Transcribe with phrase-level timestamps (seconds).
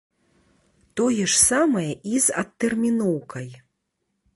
[1.01, 3.49] Тое ж самае і з адтэрміноўкай.